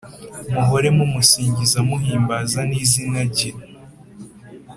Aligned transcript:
muhore 0.53 0.87
mumusingiza 0.97 1.79
muhimbaza 1.89 2.59
n 2.69 2.71
izina 2.83 3.19
rye 3.31 3.49